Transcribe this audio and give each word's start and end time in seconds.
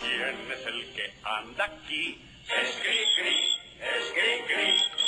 ¿Quién 0.00 0.50
es 0.50 0.66
el 0.66 0.94
que 0.94 1.12
anda 1.22 1.64
aquí? 1.64 2.18
Es 2.48 2.70
Cri-Cri, 2.82 3.36
es 3.80 4.12
Cri-Cri. 4.14 4.99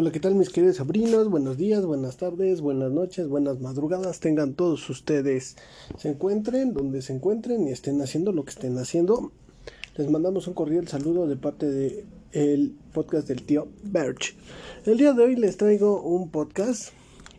Hola, 0.00 0.12
¿qué 0.12 0.20
tal 0.20 0.36
mis 0.36 0.50
queridos 0.50 0.76
sobrinos? 0.76 1.28
Buenos 1.28 1.56
días, 1.56 1.84
buenas 1.84 2.18
tardes, 2.18 2.60
buenas 2.60 2.92
noches, 2.92 3.26
buenas 3.26 3.58
madrugadas. 3.58 4.20
Tengan 4.20 4.54
todos 4.54 4.88
ustedes. 4.90 5.56
Se 5.96 6.08
encuentren 6.08 6.72
donde 6.72 7.02
se 7.02 7.12
encuentren 7.12 7.66
y 7.66 7.72
estén 7.72 8.00
haciendo 8.00 8.30
lo 8.30 8.44
que 8.44 8.52
estén 8.52 8.78
haciendo. 8.78 9.32
Les 9.96 10.08
mandamos 10.08 10.46
un 10.46 10.54
cordial 10.54 10.86
saludo 10.86 11.26
de 11.26 11.34
parte 11.34 11.66
del 11.66 12.04
el 12.30 12.76
podcast 12.92 13.26
del 13.26 13.42
tío 13.42 13.66
Birch. 13.82 14.36
El 14.86 14.98
día 14.98 15.14
de 15.14 15.24
hoy 15.24 15.34
les 15.34 15.56
traigo 15.56 16.00
un 16.00 16.30
podcast 16.30 16.90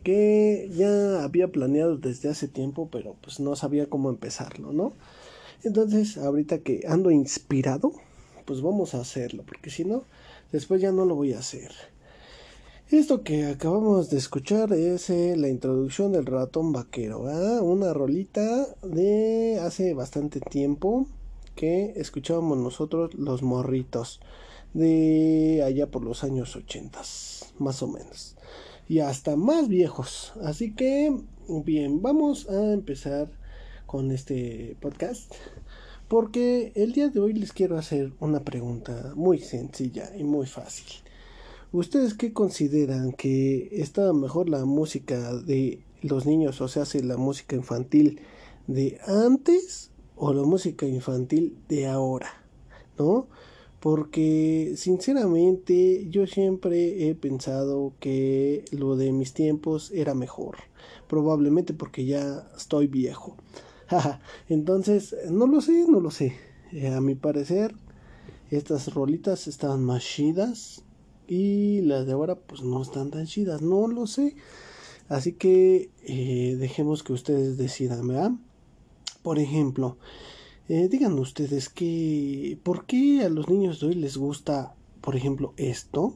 que 0.04 0.70
ya 0.76 1.24
había 1.24 1.48
planeado 1.48 1.96
desde 1.96 2.28
hace 2.28 2.50
tiempo, 2.50 2.90
pero 2.92 3.16
pues 3.22 3.40
no 3.40 3.56
sabía 3.56 3.86
cómo 3.86 4.10
empezarlo, 4.10 4.74
¿no? 4.74 4.92
Entonces, 5.64 6.18
ahorita 6.18 6.58
que 6.58 6.82
ando 6.90 7.10
inspirado, 7.10 7.94
pues 8.44 8.62
vamos 8.62 8.96
a 8.96 9.00
hacerlo, 9.00 9.46
porque 9.48 9.70
si 9.70 9.86
no, 9.86 10.04
después 10.52 10.82
ya 10.82 10.92
no 10.92 11.06
lo 11.06 11.16
voy 11.16 11.32
a 11.32 11.40
hacer. 11.40 11.72
Esto 12.92 13.22
que 13.22 13.46
acabamos 13.46 14.10
de 14.10 14.18
escuchar 14.18 14.74
es 14.74 15.12
eh, 15.12 15.36
la 15.38 15.48
introducción 15.48 16.12
del 16.12 16.26
ratón 16.26 16.72
vaquero, 16.72 17.20
una 17.62 17.94
rolita 17.94 18.66
de 18.82 19.60
hace 19.62 19.94
bastante 19.94 20.40
tiempo 20.40 21.06
que 21.54 21.94
escuchábamos 21.98 22.58
nosotros 22.58 23.14
los 23.14 23.44
morritos 23.44 24.20
de 24.74 25.62
allá 25.64 25.86
por 25.92 26.04
los 26.04 26.24
años 26.24 26.56
80, 26.56 27.00
más 27.60 27.84
o 27.84 27.88
menos, 27.88 28.36
y 28.88 29.02
hasta 29.02 29.36
más 29.36 29.68
viejos. 29.68 30.34
Así 30.44 30.74
que, 30.74 31.16
bien, 31.48 32.02
vamos 32.02 32.50
a 32.50 32.74
empezar 32.74 33.30
con 33.86 34.10
este 34.10 34.76
podcast. 34.80 35.32
Porque 36.08 36.72
el 36.74 36.94
día 36.94 37.10
de 37.10 37.20
hoy 37.20 37.34
les 37.34 37.54
quiero 37.54 37.78
hacer 37.78 38.14
una 38.20 38.40
pregunta 38.40 39.14
muy 39.16 39.38
sencilla 39.38 40.10
y 40.18 40.24
muy 40.24 40.48
fácil. 40.48 40.88
¿Ustedes 41.72 42.16
qué 42.16 42.34
consideran 42.34 43.12
que 43.12 43.70
está 43.72 44.12
mejor 44.12 44.50
la 44.50 44.66
música 44.66 45.36
de 45.36 45.84
los 46.02 46.26
niños, 46.26 46.62
o 46.62 46.68
sea, 46.68 46.84
la 47.04 47.16
música 47.16 47.56
infantil 47.56 48.22
de 48.66 48.98
antes 49.06 49.92
o 50.16 50.34
la 50.34 50.42
música 50.42 50.88
infantil 50.88 51.60
de 51.68 51.86
ahora? 51.86 52.44
¿No? 52.98 53.28
Porque 53.80 54.74
sinceramente 54.78 56.08
yo 56.10 56.26
siempre 56.26 57.08
he 57.08 57.14
pensado 57.14 57.94
que 58.00 58.66
lo 58.72 58.96
de 58.96 59.12
mis 59.12 59.34
tiempos 59.34 59.92
era 59.92 60.16
mejor. 60.16 60.58
Probablemente 61.08 61.76
porque 61.76 62.04
ya 62.04 62.50
estoy 62.58 62.88
viejo. 62.88 63.38
Entonces, 64.50 65.16
no 65.30 65.46
lo 65.46 65.62
sé, 65.62 65.86
no 65.88 66.00
lo 66.00 66.10
sé. 66.10 66.34
Eh, 66.72 66.88
a 66.88 67.00
mi 67.00 67.14
parecer, 67.14 67.76
estas 68.50 68.92
rolitas 68.92 69.48
estaban 69.48 69.84
más 69.84 70.04
chidas 70.04 70.84
y 71.30 71.82
las 71.82 72.08
de 72.08 72.14
ahora 72.14 72.36
pues 72.36 72.64
no 72.64 72.82
están 72.82 73.12
tan 73.12 73.26
chidas, 73.28 73.62
no 73.62 73.88
lo 73.88 74.08
sé. 74.08 74.36
Así 75.08 75.34
que 75.34 75.92
eh, 76.04 76.56
dejemos 76.60 77.04
que 77.04 77.14
ustedes 77.14 77.58
decidan, 77.58 78.08
¿verdad? 78.08 78.32
Por 79.22 79.40
ejemplo, 79.40 79.98
eh, 80.68 80.88
digan 80.88 81.18
ustedes 81.20 81.70
que, 81.70 82.60
¿por 82.64 82.86
qué 82.86 83.24
a 83.24 83.30
los 83.30 83.50
niños 83.50 83.80
de 83.80 83.88
hoy 83.88 83.96
les 83.96 84.18
gusta, 84.18 84.76
por 85.02 85.16
ejemplo, 85.16 85.54
esto? 85.58 86.16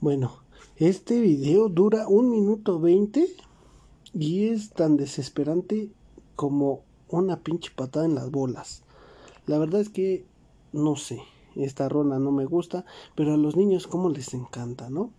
Bueno, 0.00 0.42
este 0.76 1.20
video 1.20 1.68
dura 1.68 2.08
un 2.08 2.30
minuto 2.30 2.80
veinte 2.80 3.28
y 4.12 4.48
es 4.48 4.70
tan 4.70 4.96
desesperante 4.96 5.90
como 6.34 6.82
una 7.08 7.40
pinche 7.40 7.70
patada 7.74 8.06
en 8.06 8.14
las 8.14 8.30
bolas. 8.30 8.82
La 9.46 9.58
verdad 9.58 9.80
es 9.80 9.90
que 9.90 10.24
no 10.72 10.96
sé, 10.96 11.20
esta 11.54 11.88
rola 11.88 12.18
no 12.18 12.32
me 12.32 12.44
gusta, 12.44 12.84
pero 13.14 13.34
a 13.34 13.36
los 13.36 13.56
niños 13.56 13.86
como 13.86 14.08
les 14.08 14.34
encanta, 14.34 14.90
¿no? 14.90 15.12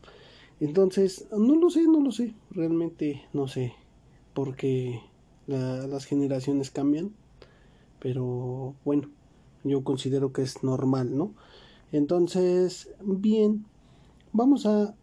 Entonces, 0.59 1.27
no 1.31 1.55
lo 1.55 1.69
sé, 1.69 1.83
no 1.83 2.01
lo 2.01 2.11
sé, 2.11 2.33
realmente 2.51 3.25
no 3.31 3.47
sé, 3.47 3.73
porque 4.33 5.01
las 5.47 6.05
generaciones 6.05 6.71
cambian, 6.71 7.13
pero 7.99 8.75
bueno, 8.85 9.09
yo 9.63 9.83
considero 9.83 10.31
que 10.31 10.41
es 10.41 10.63
normal, 10.63 11.17
¿no? 11.17 11.33
Entonces, 11.91 12.89
bien, 13.01 13.65
vamos 14.31 14.65
a, 14.65 14.95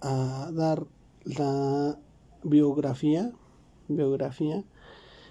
dar 0.00 0.86
la 1.24 1.98
biografía, 2.42 3.32
biografía 3.88 4.62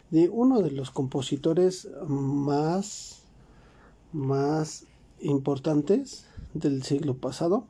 de 0.10 0.30
uno 0.30 0.64
de 0.64 0.72
los 0.72 0.90
compositores 0.90 1.88
más, 2.08 3.22
más 4.12 4.88
importantes 5.20 6.26
del 6.56 6.82
siglo 6.82 7.18
pasado, 7.18 7.66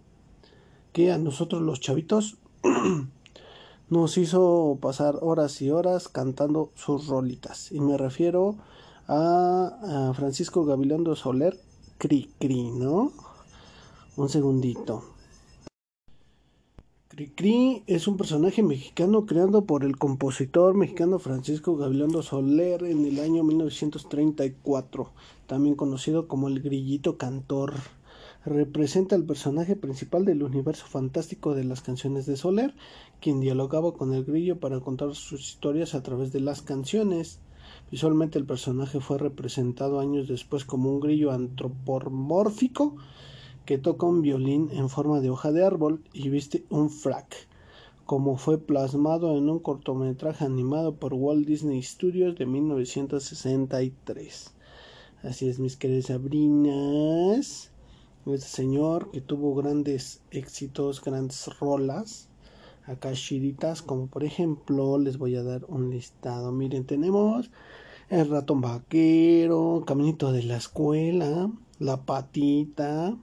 que 0.93 1.11
a 1.11 1.17
nosotros 1.17 1.61
los 1.61 1.81
chavitos 1.81 2.37
nos 3.89 4.17
hizo 4.17 4.77
pasar 4.81 5.17
horas 5.21 5.61
y 5.61 5.71
horas 5.71 6.07
cantando 6.07 6.71
sus 6.75 7.07
rolitas. 7.07 7.71
Y 7.71 7.81
me 7.81 7.97
refiero 7.97 8.55
a, 8.55 8.82
a 9.07 10.13
Francisco 10.15 10.65
Gabilondo 10.65 11.15
Soler, 11.15 11.59
Cri 11.97 12.29
¿no? 12.71 13.11
Un 14.15 14.29
segundito. 14.29 15.13
Cricri 17.13 17.83
es 17.85 18.07
un 18.07 18.17
personaje 18.17 18.63
mexicano 18.63 19.27
creado 19.27 19.65
por 19.65 19.83
el 19.83 19.97
compositor 19.97 20.73
mexicano 20.73 21.19
Francisco 21.19 21.77
Gabilondo 21.77 22.23
Soler 22.23 22.83
en 22.85 23.05
el 23.05 23.19
año 23.19 23.43
1934, 23.43 25.11
también 25.45 25.75
conocido 25.75 26.27
como 26.27 26.47
el 26.47 26.59
Grillito 26.59 27.19
Cantor. 27.19 27.75
Representa 28.45 29.15
el 29.15 29.25
personaje 29.25 29.75
principal 29.75 30.25
del 30.25 30.41
universo 30.41 30.87
fantástico 30.87 31.53
de 31.53 31.65
las 31.65 31.81
canciones 31.81 32.25
de 32.25 32.35
Soler, 32.35 32.73
quien 33.21 33.41
dialogaba 33.41 33.93
con 33.93 34.11
el 34.15 34.25
grillo 34.25 34.59
para 34.59 34.79
contar 34.79 35.13
sus 35.13 35.41
historias 35.41 35.93
a 35.93 36.01
través 36.01 36.33
de 36.33 36.39
las 36.39 36.63
canciones. 36.63 37.39
Visualmente 37.93 38.39
el 38.39 38.47
personaje 38.47 38.99
fue 38.99 39.19
representado 39.19 39.99
años 39.99 40.27
después 40.27 40.65
como 40.65 40.89
un 40.89 40.99
grillo 40.99 41.31
antropomórfico 41.31 42.95
que 43.65 43.77
toca 43.77 44.07
un 44.07 44.23
violín 44.23 44.69
en 44.71 44.89
forma 44.89 45.19
de 45.19 45.29
hoja 45.29 45.51
de 45.51 45.63
árbol 45.63 46.01
y 46.11 46.29
viste 46.29 46.65
un 46.71 46.89
frac, 46.89 47.47
como 48.07 48.37
fue 48.37 48.57
plasmado 48.57 49.37
en 49.37 49.47
un 49.47 49.59
cortometraje 49.59 50.43
animado 50.43 50.95
por 50.95 51.13
Walt 51.13 51.45
Disney 51.45 51.83
Studios 51.83 52.35
de 52.35 52.47
1963. 52.47 54.55
Así 55.21 55.47
es, 55.47 55.59
mis 55.59 55.77
queridas 55.77 56.05
Sabrinas. 56.05 57.69
Este 58.25 58.47
señor 58.47 59.11
que 59.11 59.21
tuvo 59.21 59.53
grandes 59.53 60.23
éxitos, 60.31 60.99
grandes 60.99 61.47
rolas, 61.59 62.27
acá 62.87 63.13
chiritas, 63.13 63.83
como 63.83 64.07
por 64.07 64.23
ejemplo, 64.23 64.97
les 64.97 65.19
voy 65.19 65.35
a 65.35 65.43
dar 65.43 65.63
un 65.67 65.91
listado. 65.91 66.51
Miren, 66.51 66.85
tenemos 66.85 67.51
el 68.09 68.29
ratón 68.29 68.61
vaquero, 68.61 69.83
caminito 69.85 70.31
de 70.31 70.43
la 70.43 70.57
escuela, 70.57 71.49
la 71.79 71.97
patita, 71.97 73.15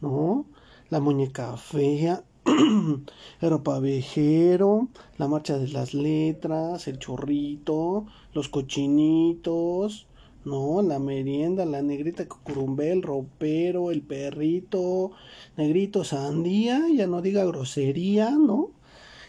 ¿no? 0.00 0.46
La 0.90 1.00
muñeca 1.00 1.56
fea, 1.56 2.24
el 2.44 3.50
ropavejero, 3.50 4.88
la 5.18 5.28
marcha 5.28 5.58
de 5.58 5.68
las 5.68 5.94
letras, 5.94 6.88
el 6.88 6.98
chorrito, 6.98 8.06
los 8.34 8.48
cochinitos, 8.48 10.06
¿no? 10.44 10.82
La 10.82 10.98
merienda, 10.98 11.64
la 11.64 11.82
negrita 11.82 12.28
cucurumbé, 12.28 12.92
el 12.92 13.02
ropero, 13.02 13.90
el 13.90 14.02
perrito, 14.02 15.12
negrito 15.56 16.04
sandía, 16.04 16.82
ya 16.94 17.06
no 17.06 17.22
diga 17.22 17.44
grosería, 17.44 18.30
¿no? 18.30 18.70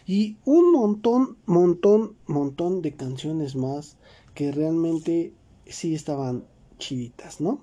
Y 0.06 0.36
un 0.44 0.72
montón, 0.72 1.38
montón, 1.46 2.16
montón 2.26 2.82
de 2.82 2.94
canciones 2.94 3.56
más 3.56 3.96
que 4.34 4.52
realmente 4.52 5.32
sí 5.66 5.94
estaban 5.94 6.44
chiditas, 6.78 7.40
¿no? 7.40 7.60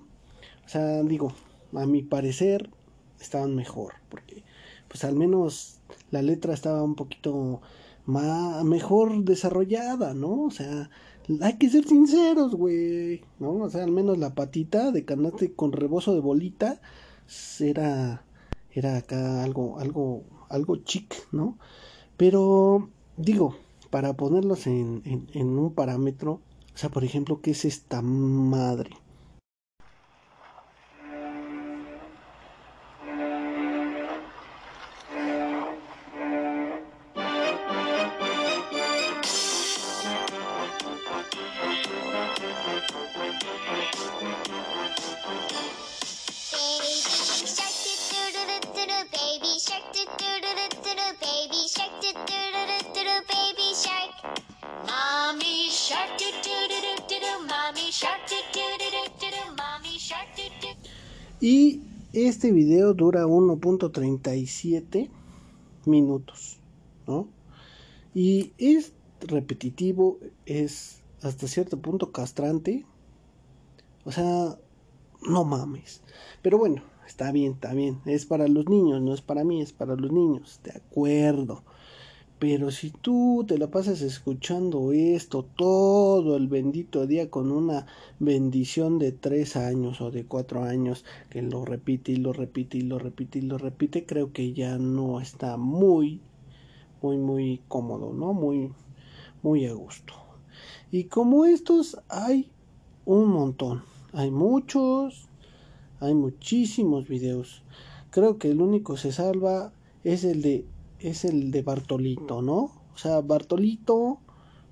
O 0.64 0.68
sea, 0.68 1.02
digo, 1.02 1.32
a 1.74 1.86
mi 1.86 2.02
parecer 2.02 2.70
estaban 3.20 3.54
mejor, 3.54 3.94
porque 4.08 4.42
pues 4.88 5.04
al 5.04 5.14
menos 5.14 5.78
la 6.10 6.22
letra 6.22 6.54
estaba 6.54 6.82
un 6.82 6.94
poquito 6.94 7.60
más, 8.04 8.64
mejor 8.64 9.24
desarrollada, 9.24 10.14
¿no? 10.14 10.42
O 10.44 10.50
sea, 10.50 10.90
hay 11.40 11.56
que 11.58 11.70
ser 11.70 11.84
sinceros, 11.86 12.54
güey, 12.54 13.22
¿no? 13.38 13.54
O 13.54 13.70
sea, 13.70 13.84
al 13.84 13.92
menos 13.92 14.18
la 14.18 14.34
patita 14.34 14.90
de 14.90 15.04
canate 15.04 15.54
con 15.54 15.72
rebozo 15.72 16.14
de 16.14 16.20
bolita 16.20 16.80
era, 17.60 18.24
era 18.72 18.96
acá 18.98 19.42
algo, 19.42 19.78
algo, 19.78 20.24
algo 20.48 20.76
chic, 20.76 21.14
¿no? 21.32 21.58
Pero, 22.16 22.90
digo, 23.16 23.56
para 23.90 24.14
ponerlos 24.14 24.66
en, 24.66 25.02
en, 25.04 25.28
en 25.32 25.58
un 25.58 25.72
parámetro, 25.74 26.40
o 26.74 26.78
sea, 26.78 26.90
por 26.90 27.04
ejemplo, 27.04 27.40
¿qué 27.40 27.52
es 27.52 27.64
esta 27.64 28.02
madre? 28.02 29.01
Y 61.42 61.80
este 62.12 62.52
video 62.52 62.94
dura 62.94 63.26
1.37 63.26 65.10
minutos, 65.86 66.60
¿no? 67.08 67.26
Y 68.14 68.52
es 68.58 68.92
repetitivo, 69.20 70.18
es 70.46 71.02
hasta 71.20 71.48
cierto 71.48 71.80
punto 71.80 72.12
castrante. 72.12 72.86
O 74.04 74.12
sea, 74.12 74.56
no 75.28 75.42
mames. 75.42 76.02
Pero 76.42 76.58
bueno, 76.58 76.84
está 77.08 77.32
bien, 77.32 77.54
está 77.54 77.74
bien. 77.74 77.98
Es 78.06 78.24
para 78.24 78.46
los 78.46 78.68
niños, 78.68 79.02
no 79.02 79.12
es 79.12 79.20
para 79.20 79.42
mí, 79.42 79.62
es 79.62 79.72
para 79.72 79.96
los 79.96 80.12
niños. 80.12 80.60
De 80.62 80.70
acuerdo. 80.70 81.64
Pero 82.42 82.72
si 82.72 82.90
tú 82.90 83.44
te 83.46 83.56
la 83.56 83.70
pasas 83.70 84.02
escuchando 84.02 84.90
esto 84.90 85.44
todo 85.44 86.36
el 86.36 86.48
bendito 86.48 87.06
día 87.06 87.30
con 87.30 87.52
una 87.52 87.86
bendición 88.18 88.98
de 88.98 89.12
tres 89.12 89.54
años 89.54 90.00
o 90.00 90.10
de 90.10 90.24
cuatro 90.24 90.64
años 90.64 91.04
que 91.30 91.40
lo 91.40 91.64
repite 91.64 92.10
y 92.10 92.16
lo 92.16 92.32
repite 92.32 92.78
y 92.78 92.80
lo 92.80 92.98
repite 92.98 93.38
y 93.38 93.42
lo 93.42 93.58
repite, 93.58 94.06
creo 94.06 94.32
que 94.32 94.52
ya 94.54 94.76
no 94.76 95.20
está 95.20 95.56
muy, 95.56 96.20
muy, 97.00 97.16
muy 97.16 97.60
cómodo, 97.68 98.12
¿no? 98.12 98.32
Muy, 98.32 98.72
muy 99.44 99.66
a 99.66 99.74
gusto. 99.74 100.14
Y 100.90 101.04
como 101.04 101.44
estos 101.44 102.00
hay 102.08 102.50
un 103.04 103.28
montón, 103.28 103.84
hay 104.12 104.32
muchos, 104.32 105.28
hay 106.00 106.14
muchísimos 106.14 107.06
videos. 107.06 107.62
Creo 108.10 108.38
que 108.38 108.50
el 108.50 108.60
único 108.60 108.96
se 108.96 109.12
salva 109.12 109.72
es 110.02 110.24
el 110.24 110.42
de 110.42 110.66
es 111.02 111.24
el 111.24 111.50
de 111.50 111.62
Bartolito, 111.62 112.42
¿no? 112.42 112.70
O 112.94 112.96
sea, 112.98 113.20
Bartolito 113.20 114.18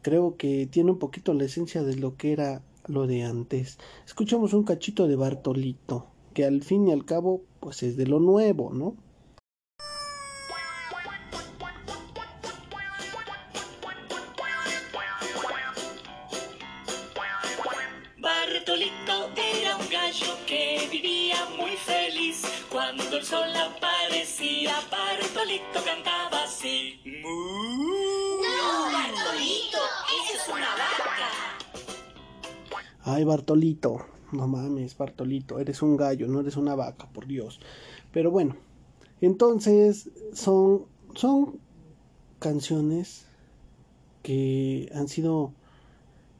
creo 0.02 0.36
que 0.36 0.66
tiene 0.66 0.90
un 0.90 0.98
poquito 0.98 1.34
la 1.34 1.44
esencia 1.44 1.82
de 1.82 1.96
lo 1.96 2.16
que 2.16 2.32
era 2.32 2.62
lo 2.86 3.06
de 3.06 3.24
antes. 3.24 3.78
Escuchamos 4.06 4.52
un 4.52 4.64
cachito 4.64 5.06
de 5.06 5.16
Bartolito, 5.16 6.06
que 6.34 6.44
al 6.44 6.62
fin 6.62 6.88
y 6.88 6.92
al 6.92 7.04
cabo, 7.04 7.42
pues 7.60 7.82
es 7.82 7.96
de 7.96 8.06
lo 8.06 8.20
nuevo, 8.20 8.72
¿no? 8.72 8.96
Ay, 33.12 33.24
Bartolito, 33.24 34.06
no 34.30 34.46
mames, 34.46 34.96
Bartolito, 34.96 35.58
eres 35.58 35.82
un 35.82 35.96
gallo, 35.96 36.28
no 36.28 36.38
eres 36.42 36.56
una 36.56 36.76
vaca, 36.76 37.08
por 37.12 37.26
Dios. 37.26 37.58
Pero 38.12 38.30
bueno, 38.30 38.54
entonces 39.20 40.10
son, 40.32 40.84
son 41.16 41.58
canciones 42.38 43.26
que 44.22 44.88
han 44.94 45.08
sido, 45.08 45.52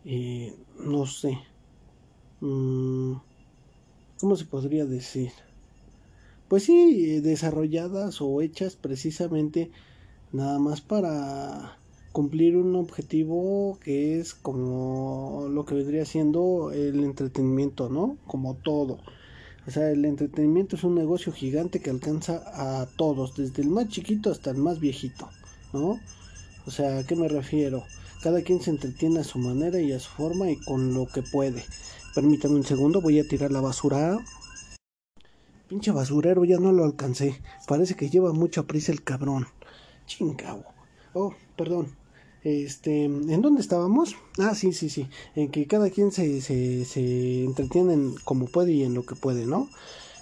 eh, 0.05 0.55
no 0.78 1.06
sé, 1.06 1.40
mmm, 2.40 3.14
¿cómo 4.20 4.37
se 4.37 4.44
podría 4.44 4.84
decir? 4.84 5.32
Pues 6.46 6.62
sí, 6.62 7.19
desarrolladas 7.19 8.20
o 8.20 8.40
hechas 8.43 8.76
precisamente 8.76 9.73
nada 10.31 10.61
más 10.61 10.81
para 10.81 11.79
cumplir 12.12 12.56
un 12.56 12.74
objetivo 12.76 13.78
que 13.82 14.18
es 14.18 14.34
como 14.34 15.46
lo 15.50 15.64
que 15.64 15.74
vendría 15.74 16.04
siendo 16.04 16.72
el 16.72 17.04
entretenimiento, 17.04 17.88
¿no? 17.88 18.16
Como 18.26 18.54
todo. 18.54 18.98
O 19.66 19.70
sea, 19.70 19.90
el 19.90 20.04
entretenimiento 20.04 20.76
es 20.76 20.84
un 20.84 20.94
negocio 20.94 21.32
gigante 21.32 21.80
que 21.80 21.90
alcanza 21.90 22.42
a 22.54 22.86
todos, 22.86 23.36
desde 23.36 23.62
el 23.62 23.68
más 23.68 23.88
chiquito 23.88 24.30
hasta 24.30 24.50
el 24.50 24.56
más 24.56 24.80
viejito, 24.80 25.28
¿no? 25.72 26.00
O 26.66 26.70
sea, 26.70 26.98
¿a 26.98 27.06
qué 27.06 27.14
me 27.14 27.28
refiero? 27.28 27.84
Cada 28.22 28.42
quien 28.42 28.60
se 28.60 28.70
entretiene 28.70 29.20
a 29.20 29.24
su 29.24 29.38
manera 29.38 29.80
y 29.80 29.92
a 29.92 30.00
su 30.00 30.10
forma 30.10 30.50
y 30.50 30.56
con 30.56 30.94
lo 30.94 31.06
que 31.06 31.22
puede. 31.22 31.64
Permítame 32.14 32.56
un 32.56 32.64
segundo, 32.64 33.00
voy 33.00 33.18
a 33.18 33.28
tirar 33.28 33.52
la 33.52 33.60
basura. 33.60 34.18
Pinche 35.68 35.92
basurero, 35.92 36.44
ya 36.44 36.58
no 36.58 36.72
lo 36.72 36.84
alcancé. 36.84 37.40
Parece 37.68 37.94
que 37.94 38.10
lleva 38.10 38.32
mucha 38.32 38.64
prisa 38.64 38.92
el 38.92 39.04
cabrón. 39.04 39.46
Chingao. 40.06 40.64
Oh, 41.14 41.34
perdón. 41.56 42.00
Este, 42.42 43.04
¿en 43.04 43.42
dónde 43.42 43.60
estábamos? 43.60 44.16
Ah, 44.38 44.54
sí, 44.54 44.72
sí, 44.72 44.88
sí. 44.88 45.08
En 45.37 45.50
que 45.50 45.66
cada 45.66 45.90
quien 45.90 46.10
se, 46.10 46.40
se, 46.40 46.84
se 46.84 47.44
entretiene 47.44 48.14
como 48.25 48.47
puede 48.47 48.73
y 48.73 48.82
en 48.82 48.94
lo 48.94 49.04
que 49.04 49.14
puede, 49.14 49.47
¿no? 49.47 49.68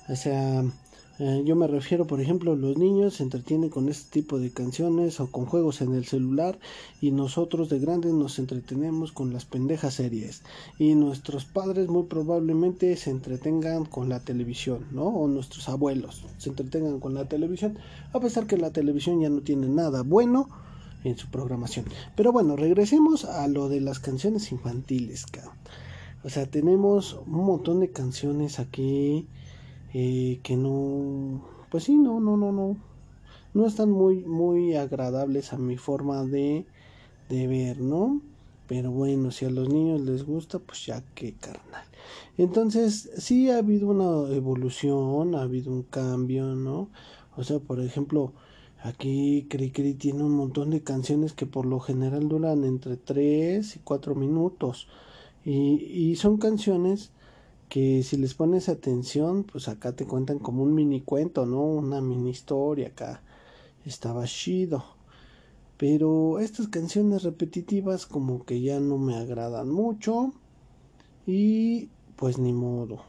O 0.09 0.17
sea, 0.17 0.65
eh, 1.21 1.43
yo 1.45 1.57
me 1.57 1.67
refiero, 1.67 2.07
por 2.07 2.21
ejemplo, 2.21 2.55
los 2.55 2.79
niños 2.79 3.15
se 3.15 3.25
entretienen 3.25 3.71
con 3.71 3.89
este 3.89 4.21
tipo 4.21 4.39
de 4.39 4.53
canciones 4.53 5.19
o 5.19 5.31
con 5.33 5.47
juegos 5.47 5.81
en 5.81 5.95
el 5.95 6.05
celular 6.05 6.61
y 7.01 7.11
nosotros 7.11 7.69
de 7.69 7.81
grandes 7.81 8.13
nos 8.13 8.39
entretenemos 8.39 9.11
con 9.11 9.33
las 9.33 9.45
pendejas 9.45 9.95
series 9.95 10.43
y 10.79 10.95
nuestros 10.95 11.45
padres 11.45 11.89
muy 11.89 12.05
probablemente 12.05 12.97
se 12.97 13.11
entretengan 13.11 13.85
con 13.85 14.09
la 14.09 14.21
televisión, 14.21 14.87
¿no? 14.93 15.07
O 15.07 15.27
nuestros 15.27 15.69
abuelos 15.69 16.25
se 16.39 16.51
entretengan 16.51 17.01
con 17.01 17.15
la 17.15 17.25
televisión, 17.25 17.79
a 18.13 18.21
pesar 18.21 18.47
que 18.47 18.57
la 18.57 18.73
televisión 18.73 19.21
ya 19.21 19.29
no 19.29 19.41
tiene 19.41 19.69
nada 19.69 20.03
bueno 20.03 20.49
en 21.05 21.17
su 21.17 21.29
programación. 21.29 21.87
Pero 22.17 22.33
bueno, 22.33 22.57
regresemos 22.57 23.25
a 23.25 23.47
lo 23.49 23.69
de 23.69 23.81
las 23.81 23.99
canciones 23.99 24.51
infantiles. 24.53 25.27
O 26.25 26.29
sea, 26.29 26.47
tenemos 26.47 27.19
un 27.27 27.45
montón 27.45 27.81
de 27.81 27.91
canciones 27.91 28.59
aquí 28.59 29.27
eh, 29.95 30.41
que 30.43 30.57
no, 30.57 31.45
pues 31.71 31.85
sí, 31.85 31.97
no, 31.97 32.21
no, 32.21 32.37
no, 32.37 32.53
no, 32.53 32.77
no 33.55 33.67
están 33.67 33.91
muy, 33.91 34.25
muy 34.25 34.75
agradables 34.75 35.53
a 35.53 35.59
mi 35.59 35.77
forma 35.77 36.25
de, 36.25 36.67
de 37.29 37.47
ver, 37.47 37.81
¿no? 37.81 38.21
Pero 38.67 38.91
bueno, 38.91 39.31
si 39.31 39.47
a 39.47 39.51
los 39.51 39.71
niños 39.71 40.03
les 40.03 40.25
gusta, 40.25 40.59
pues 40.59 40.85
ya 40.85 41.03
que 41.15 41.33
carnal. 41.33 41.87
Entonces, 42.37 43.11
sí 43.17 43.51
ha 43.51 43.59
habido 43.59 43.89
una 43.89 44.35
evolución, 44.35 45.35
ha 45.35 45.43
habido 45.43 45.73
un 45.73 45.85
cambio, 45.85 46.55
¿no? 46.55 46.89
O 47.37 47.45
sea, 47.45 47.61
por 47.61 47.81
ejemplo, 47.81 48.33
aquí 48.83 49.47
Cricri 49.49 49.95
tiene 49.95 50.25
un 50.25 50.33
montón 50.33 50.71
de 50.71 50.83
canciones 50.83 51.33
que 51.33 51.47
por 51.47 51.67
lo 51.67 51.81
general 51.81 52.29
duran 52.29 52.65
entre 52.65 52.97
3 52.97 53.77
y 53.77 53.79
4 53.81 54.15
minutos. 54.15 54.89
Y, 55.45 55.77
y 55.85 56.17
son 56.17 56.39
canciones 56.39 57.13
que 57.69 58.03
si 58.03 58.17
les 58.17 58.35
pones 58.35 58.69
atención, 58.69 59.45
pues 59.45 59.69
acá 59.69 59.93
te 59.93 60.07
cuentan 60.07 60.39
como 60.39 60.63
un 60.63 60.75
mini 60.75 61.01
cuento, 61.03 61.47
¿no? 61.47 61.63
Una 61.63 62.01
mini 62.01 62.31
historia 62.31 62.89
acá. 62.89 63.23
Estaba 63.85 64.25
chido. 64.25 64.85
Pero 65.77 66.39
estas 66.41 66.69
canciones 66.69 67.23
repetitivas 67.23 68.07
como 68.07 68.45
que 68.45 68.61
ya 68.61 68.81
no 68.81 68.99
me 68.99 69.17
agradan 69.17 69.71
mucho. 69.71 70.33
Y 71.27 71.91
pues 72.17 72.39
ni 72.39 72.53
modo. 72.53 73.03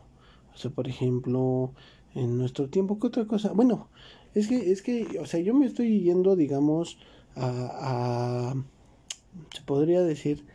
O 0.54 0.58
sea, 0.58 0.72
por 0.72 0.88
ejemplo, 0.88 1.72
en 2.14 2.38
nuestro 2.38 2.70
tiempo, 2.70 3.00
¿qué 3.00 3.08
otra 3.08 3.26
cosa? 3.26 3.54
Bueno, 3.54 3.88
es 4.36 4.48
que, 4.48 4.72
es 4.72 4.82
que, 4.82 5.20
o 5.20 5.26
sea, 5.26 5.40
yo 5.40 5.54
me 5.54 5.66
estoy 5.66 6.02
yendo, 6.02 6.36
digamos, 6.36 6.98
a, 7.36 8.54
se 9.54 9.62
podría 9.64 10.02
decir, 10.02 10.46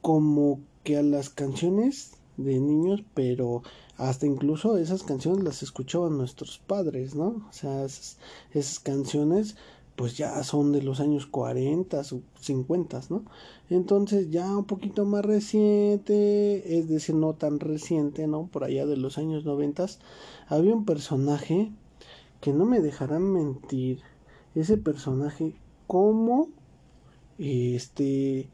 como 0.00 0.60
que 0.84 0.96
a 0.96 1.02
las 1.02 1.30
canciones 1.30 2.12
de 2.36 2.60
niños, 2.60 3.02
pero 3.14 3.62
hasta 3.96 4.26
incluso 4.26 4.78
esas 4.78 5.02
canciones 5.02 5.42
las 5.42 5.62
escuchaban 5.62 6.16
nuestros 6.16 6.58
padres, 6.58 7.14
¿no? 7.14 7.46
O 7.48 7.52
sea, 7.52 7.84
esas, 7.84 8.18
esas 8.52 8.78
canciones 8.78 9.56
pues 9.98 10.16
ya 10.16 10.44
son 10.44 10.70
de 10.70 10.80
los 10.80 11.00
años 11.00 11.26
40 11.26 12.00
o 12.00 12.20
50, 12.40 13.00
¿no? 13.10 13.24
Entonces 13.68 14.30
ya 14.30 14.56
un 14.56 14.64
poquito 14.64 15.04
más 15.04 15.24
reciente, 15.24 16.78
es 16.78 16.88
decir, 16.88 17.16
no 17.16 17.34
tan 17.34 17.58
reciente, 17.58 18.28
¿no? 18.28 18.46
Por 18.46 18.62
allá 18.62 18.86
de 18.86 18.96
los 18.96 19.18
años 19.18 19.44
90, 19.44 19.86
había 20.46 20.72
un 20.72 20.84
personaje 20.84 21.72
que 22.40 22.52
no 22.52 22.64
me 22.64 22.80
dejarán 22.80 23.32
mentir, 23.32 24.00
ese 24.54 24.76
personaje 24.76 25.54
como 25.86 26.48
este 27.38 28.48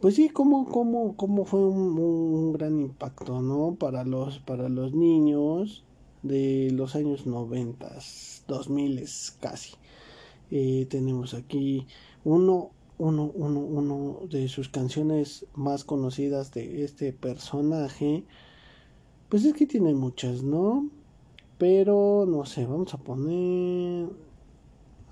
pues 0.00 0.16
sí 0.16 0.30
como 0.30 0.66
como 0.66 1.16
como 1.16 1.44
fue 1.44 1.60
un, 1.64 2.52
gran 2.52 2.80
impacto 2.80 3.40
no 3.40 3.76
para 3.78 4.04
los 4.04 4.38
para 4.40 4.68
los 4.68 4.94
niños 4.94 5.84
de 6.22 6.70
los 6.72 6.96
años 6.96 7.26
noventas 7.26 8.44
dos 8.48 8.68
miles 8.70 9.36
casi. 9.40 9.74
Eh, 10.50 10.86
tenemos 10.90 11.34
aquí 11.34 11.86
uno 12.24 12.70
uno, 12.98 13.32
uno, 13.34 13.60
uno 13.60 14.20
de 14.28 14.48
sus 14.48 14.68
canciones 14.68 15.46
más 15.54 15.82
conocidas 15.84 16.52
de 16.52 16.84
este 16.84 17.12
personaje. 17.12 18.24
Pues 19.28 19.44
es 19.44 19.54
que 19.54 19.66
tiene 19.66 19.94
muchas 19.94 20.42
no 20.42 20.88
pero 21.62 22.26
no 22.26 22.44
sé 22.44 22.66
vamos 22.66 22.92
a 22.92 22.98
poner 22.98 24.08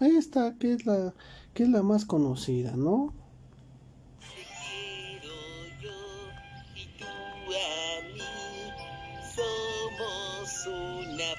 ahí 0.01 0.17
está 0.17 0.57
que 0.59 0.73
es 0.73 0.85
la 0.85 1.15
que 1.55 1.63
es 1.63 1.69
la 1.69 1.85
más 1.85 2.05
conocida 2.05 2.75
no 2.75 3.15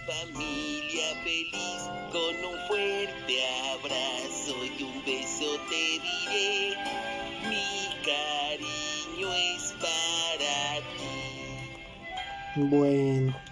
familia 0.08 1.08
feliz 1.25 1.82
con 2.12 2.34
un 2.50 2.58
fuerte 2.70 3.36
abrazo 3.74 4.56
y 4.63 4.84
un 4.84 4.98
beso 5.06 5.50
te 5.70 5.84
diré 6.06 6.77
mi 7.50 7.72
cariño 8.08 9.30
es 9.34 9.74
para 9.74 10.80
ti. 10.98 12.70
Bueno 12.70 13.50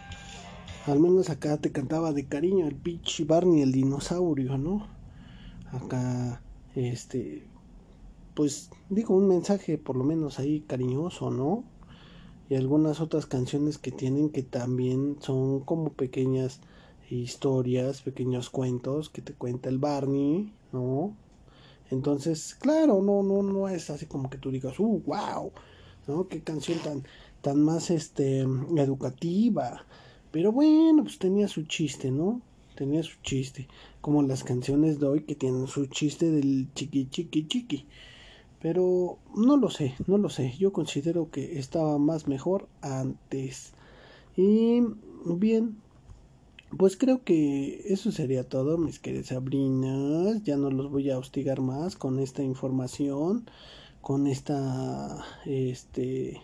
al 0.85 0.99
menos 0.99 1.29
acá 1.29 1.57
te 1.57 1.71
cantaba 1.71 2.13
de 2.13 2.27
cariño 2.27 2.67
el 2.67 2.75
pitch 2.75 3.25
Barney 3.25 3.61
el 3.61 3.71
dinosaurio 3.71 4.57
no 4.57 4.87
acá 5.71 6.41
este 6.75 7.47
pues 8.33 8.69
digo 8.89 9.15
un 9.15 9.27
mensaje 9.27 9.77
por 9.77 9.95
lo 9.95 10.03
menos 10.03 10.39
ahí 10.39 10.61
cariñoso 10.61 11.31
no 11.31 11.63
y 12.49 12.55
algunas 12.55 12.99
otras 12.99 13.27
canciones 13.27 13.77
que 13.77 13.91
tienen 13.91 14.29
que 14.29 14.41
también 14.41 15.17
son 15.19 15.59
como 15.59 15.93
pequeñas 15.93 16.61
historias, 17.09 18.01
pequeños 18.01 18.49
cuentos 18.49 19.09
que 19.09 19.21
te 19.21 19.33
cuenta 19.33 19.69
el 19.69 19.77
Barney, 19.77 20.53
¿no? 20.71 21.15
Entonces, 21.91 22.55
claro, 22.55 23.01
no, 23.01 23.23
no, 23.23 23.41
no 23.41 23.67
es 23.67 23.89
así 23.89 24.05
como 24.05 24.29
que 24.29 24.37
tú 24.37 24.51
digas, 24.51 24.79
uh, 24.79 25.03
wow, 25.05 25.51
¿no? 26.07 26.27
Qué 26.27 26.41
canción 26.41 26.79
tan, 26.79 27.03
tan 27.41 27.61
más, 27.61 27.89
este, 27.89 28.41
educativa. 28.41 29.85
Pero 30.31 30.51
bueno, 30.51 31.03
pues 31.03 31.17
tenía 31.17 31.47
su 31.47 31.63
chiste, 31.63 32.11
¿no? 32.11 32.41
Tenía 32.75 33.03
su 33.03 33.17
chiste. 33.23 33.67
Como 34.01 34.21
las 34.23 34.43
canciones 34.43 34.99
de 34.99 35.07
hoy 35.07 35.21
que 35.21 35.35
tienen 35.35 35.67
su 35.67 35.85
chiste 35.87 36.29
del 36.29 36.67
chiqui, 36.75 37.09
chiqui, 37.09 37.47
chiqui. 37.47 37.85
Pero 38.61 39.17
no 39.35 39.57
lo 39.57 39.69
sé, 39.69 39.95
no 40.07 40.17
lo 40.17 40.29
sé. 40.29 40.53
Yo 40.59 40.71
considero 40.73 41.31
que 41.31 41.59
estaba 41.59 41.97
más 41.97 42.27
mejor 42.27 42.67
antes. 42.81 43.73
Y 44.35 44.81
bien, 45.25 45.77
pues 46.77 46.95
creo 46.95 47.23
que 47.23 47.81
eso 47.87 48.11
sería 48.11 48.47
todo, 48.47 48.77
mis 48.77 48.99
queridas 48.99 49.27
Sabrinas. 49.27 50.43
Ya 50.43 50.55
no 50.55 50.69
los 50.69 50.91
voy 50.91 51.09
a 51.09 51.17
hostigar 51.17 51.61
más 51.61 51.95
con 51.95 52.19
esta 52.19 52.43
información, 52.43 53.49
con 54.01 54.27
esta, 54.27 55.25
este, 55.45 56.41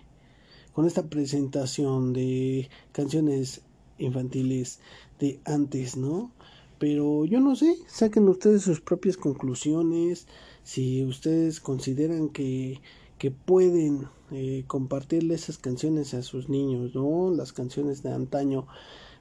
con 0.74 0.88
esta 0.88 1.04
presentación 1.08 2.14
de 2.14 2.70
canciones 2.92 3.62
infantiles 3.98 4.80
de 5.20 5.40
antes, 5.46 5.98
¿no? 5.98 6.32
Pero 6.80 7.26
yo 7.26 7.40
no 7.40 7.56
sé, 7.56 7.78
saquen 7.88 8.28
ustedes 8.28 8.64
sus 8.64 8.82
propias 8.82 9.18
conclusiones 9.18 10.28
si 10.64 11.04
ustedes 11.06 11.60
consideran 11.60 12.30
que, 12.30 12.82
que 13.18 13.32
pueden 13.32 14.08
eh, 14.32 14.64
compartirle 14.68 15.36
esas 15.36 15.58
canciones 15.58 16.14
a 16.14 16.22
sus 16.22 16.50
niños, 16.50 16.96
¿no? 16.96 17.32
Las 17.32 17.54
canciones 17.54 18.04
de 18.04 18.12
antaño 18.12 18.68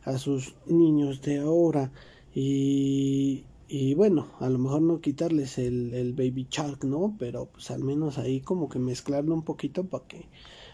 a 0.05 0.19
sus 0.19 0.55
niños 0.67 1.23
de 1.23 1.39
ahora 1.39 1.93
y, 2.35 3.45
y 3.69 3.95
bueno, 3.95 4.29
a 4.41 4.49
lo 4.49 4.59
mejor 4.59 4.83
no 4.83 5.01
quitarles 5.01 5.59
el, 5.59 5.95
el 5.95 6.13
baby 6.13 6.49
shark, 6.51 6.85
¿no? 6.85 7.15
Pero 7.19 7.47
pues 7.47 7.71
al 7.71 7.85
menos 7.85 8.19
ahí 8.19 8.41
como 8.41 8.69
que 8.69 8.79
mezclarlo 8.79 9.35
un 9.35 9.45
poquito 9.45 9.85
para 9.85 10.07
que 10.07 10.29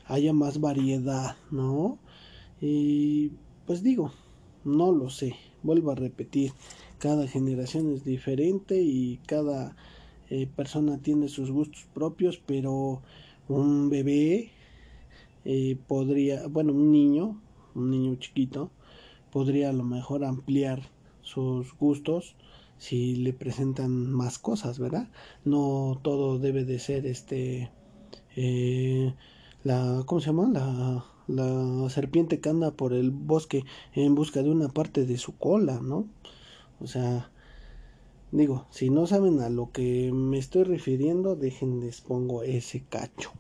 haya 0.07 0.33
más 0.33 0.61
variedad, 0.61 1.37
¿no? 1.51 1.99
Y 2.61 3.33
pues 3.71 3.85
digo, 3.85 4.11
no 4.65 4.91
lo 4.91 5.11
sé, 5.11 5.37
vuelvo 5.63 5.93
a 5.93 5.95
repetir, 5.95 6.51
cada 6.99 7.29
generación 7.29 7.93
es 7.93 8.05
diferente 8.05 8.83
y 8.83 9.21
cada 9.29 9.77
eh, 10.29 10.49
persona 10.57 10.99
tiene 10.99 11.29
sus 11.29 11.53
gustos 11.53 11.87
propios, 11.95 12.43
pero 12.45 13.01
un 13.47 13.89
bebé 13.89 14.51
eh, 15.45 15.79
podría, 15.87 16.49
bueno, 16.49 16.73
un 16.73 16.91
niño, 16.91 17.41
un 17.77 17.93
niño 17.93 18.17
chiquito, 18.17 18.73
podría 19.31 19.71
a 19.71 19.73
lo 19.73 19.85
mejor 19.85 20.25
ampliar 20.25 20.83
sus 21.23 21.73
gustos 21.79 22.35
si 22.77 23.15
le 23.15 23.33
presentan 23.33 24.11
más 24.11 24.41
cosas, 24.41 24.81
¿verdad? 24.81 25.09
No 25.45 26.01
todo 26.03 26.41
debe 26.41 26.65
de 26.65 26.81
ser 26.81 27.07
este, 27.07 27.71
eh, 28.35 29.15
la, 29.63 30.03
¿cómo 30.07 30.21
se 30.21 30.27
llama? 30.27 30.49
La, 30.53 31.05
la 31.37 31.89
serpiente 31.91 32.41
que 32.41 32.49
anda 32.49 32.73
por 32.73 32.93
el 32.93 33.11
bosque 33.11 33.65
en 33.95 34.15
busca 34.15 34.43
de 34.43 34.51
una 34.51 34.69
parte 34.69 35.07
de 35.07 35.19
su 35.19 35.37
cola, 35.37 35.81
¿no? 35.81 36.09
O 36.81 36.87
sea, 36.87 37.31
Digo, 38.33 38.69
si 38.71 38.91
no 38.91 39.09
saben 39.09 39.41
a 39.41 39.51
lo 39.51 39.73
que 39.73 40.13
me 40.13 40.39
estoy 40.39 40.63
refiriendo, 40.63 41.35
déjenles 41.35 42.01
pongo 42.01 42.45
ese 42.45 42.85
cacho. 42.89 43.33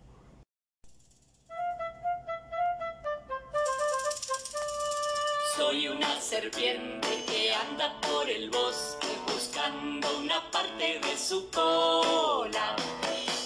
Soy 5.57 5.87
una 5.87 6.21
serpiente 6.21 7.09
que 7.29 7.53
anda 7.53 8.01
por 8.01 8.29
el 8.29 8.51
bosque 8.51 9.07
buscando 9.33 10.09
una 10.19 10.51
parte 10.51 10.99
de 10.99 11.17
su 11.17 11.49
cola. 11.51 12.75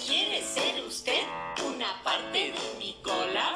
¿Quiere 0.07 0.41
ser 0.41 0.83
usted 0.83 1.21
una 1.63 2.01
parte 2.03 2.53
de 2.53 2.79
mi 2.79 2.95
cola? 3.03 3.55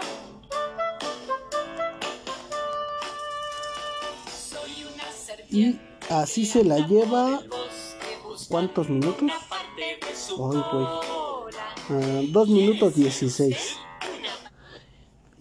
Y 5.50 5.80
así 6.10 6.46
se 6.46 6.64
la 6.64 6.86
lleva 6.88 7.42
¿Cuántos 8.50 8.90
minutos? 8.90 9.30
Ay, 10.32 10.62
güey. 11.88 12.32
2 12.32 12.50
minutos 12.50 12.96
16. 12.96 13.58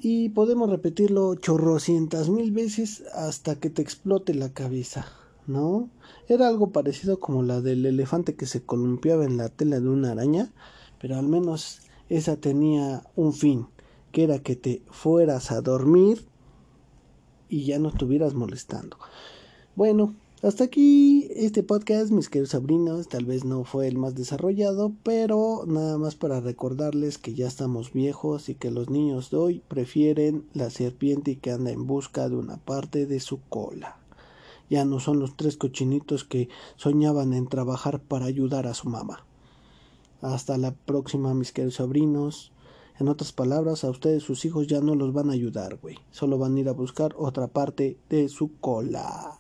Y 0.01 0.29
podemos 0.31 0.69
repetirlo 0.69 1.35
chorrocientas 1.37 2.29
mil 2.29 2.53
veces 2.53 3.05
hasta 3.15 3.57
que 3.57 3.71
te 3.71 3.83
explote 3.83 4.35
la 4.35 4.53
cabeza, 4.53 5.07
¿no? 5.47 5.89
Era 6.29 6.49
algo 6.49 6.71
parecido 6.71 7.19
como 7.19 7.43
la 7.43 7.61
del 7.61 7.87
elefante 7.87 8.37
que 8.37 8.47
se 8.47 8.63
columpiaba 8.63 9.25
en 9.25 9.37
la 9.39 9.49
tela 9.49 9.81
de 9.81 9.89
una 9.89 10.13
araña, 10.13 10.53
pero 11.01 11.17
al 11.17 11.29
menos 11.29 11.81
esa 12.09 12.37
tenía 12.37 13.05
un 13.17 13.33
fin, 13.33 13.69
que 14.13 14.25
era 14.25 14.39
que 14.41 14.57
te 14.57 14.83
fueras 14.91 15.51
a 15.51 15.63
dormir 15.63 16.27
y 17.49 17.65
ya 17.65 17.79
no 17.79 17.89
estuvieras 17.89 18.35
molestando. 18.35 18.99
Bueno, 19.79 20.17
hasta 20.43 20.65
aquí 20.65 21.29
este 21.31 21.63
podcast, 21.63 22.11
mis 22.11 22.29
queridos 22.29 22.51
sobrinos, 22.51 23.07
tal 23.07 23.27
vez 23.27 23.45
no 23.45 23.63
fue 23.63 23.87
el 23.87 23.97
más 23.97 24.17
desarrollado, 24.17 24.93
pero 25.05 25.63
nada 25.69 25.99
más 25.99 26.17
para 26.17 26.41
recordarles 26.41 27.17
que 27.17 27.35
ya 27.35 27.47
estamos 27.47 27.93
viejos 27.93 28.49
y 28.49 28.57
que 28.57 28.73
los 28.73 28.91
niños 28.91 29.31
de 29.31 29.37
hoy 29.37 29.63
prefieren 29.69 30.45
la 30.53 30.71
serpiente 30.71 31.39
que 31.39 31.53
anda 31.53 31.71
en 31.71 31.87
busca 31.87 32.29
de 32.29 32.35
una 32.35 32.57
parte 32.57 33.07
de 33.07 33.21
su 33.21 33.39
cola. 33.49 33.99
Ya 34.69 34.85
no 34.85 34.99
son 34.99 35.21
los 35.21 35.37
tres 35.37 35.57
cochinitos 35.57 36.25
que 36.25 36.49
soñaban 36.75 37.33
en 37.33 37.47
trabajar 37.47 38.01
para 38.01 38.27
ayudar 38.27 38.67
a 38.67 38.75
su 38.75 38.89
mamá. 38.89 39.27
Hasta 40.23 40.59
la 40.59 40.73
próxima, 40.73 41.35
mis 41.35 41.53
queridos 41.53 41.77
sobrinos. 41.77 42.51
En 42.99 43.07
otras 43.07 43.31
palabras, 43.31 43.85
a 43.85 43.91
ustedes 43.91 44.25
sus 44.25 44.45
hijos 44.45 44.67
ya 44.67 44.81
no 44.81 44.97
los 44.97 45.13
van 45.13 45.31
a 45.31 45.35
ayudar, 45.35 45.79
güey. 45.81 45.99
Solo 46.11 46.37
van 46.37 46.57
a 46.57 46.59
ir 46.59 46.69
a 46.69 46.73
buscar 46.73 47.15
otra 47.17 47.47
parte 47.47 47.97
de 48.09 48.29
su 48.29 48.59
cola. 48.59 49.38